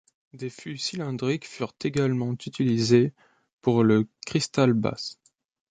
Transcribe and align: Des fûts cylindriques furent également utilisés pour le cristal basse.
Des 0.33 0.49
fûts 0.49 0.77
cylindriques 0.79 1.47
furent 1.47 1.75
également 1.83 2.33
utilisés 2.33 3.13
pour 3.61 3.83
le 3.83 4.07
cristal 4.25 4.73
basse. 4.73 5.19